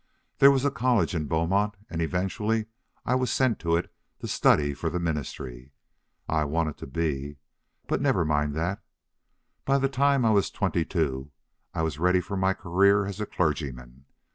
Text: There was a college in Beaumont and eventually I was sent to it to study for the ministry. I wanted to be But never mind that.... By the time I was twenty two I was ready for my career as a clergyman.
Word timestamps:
There 0.39 0.49
was 0.49 0.65
a 0.65 0.71
college 0.71 1.13
in 1.13 1.27
Beaumont 1.27 1.75
and 1.87 2.01
eventually 2.01 2.65
I 3.05 3.13
was 3.13 3.29
sent 3.29 3.59
to 3.59 3.75
it 3.75 3.93
to 4.21 4.27
study 4.27 4.73
for 4.73 4.89
the 4.89 4.97
ministry. 4.99 5.73
I 6.27 6.43
wanted 6.43 6.77
to 6.77 6.87
be 6.87 7.37
But 7.85 8.01
never 8.01 8.25
mind 8.25 8.55
that.... 8.55 8.81
By 9.63 9.77
the 9.77 9.89
time 9.89 10.25
I 10.25 10.31
was 10.31 10.49
twenty 10.49 10.85
two 10.85 11.29
I 11.75 11.83
was 11.83 11.99
ready 11.99 12.19
for 12.19 12.35
my 12.35 12.55
career 12.55 13.05
as 13.05 13.19
a 13.21 13.27
clergyman. 13.27 14.05